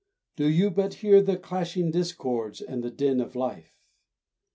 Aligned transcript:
Do 0.35 0.49
you 0.49 0.71
but 0.71 0.95
hear 0.95 1.21
the 1.21 1.37
clashing 1.37 1.91
discords 1.91 2.59
and 2.59 2.81
the 2.81 2.89
din 2.89 3.21
of 3.21 3.35
life? 3.35 3.77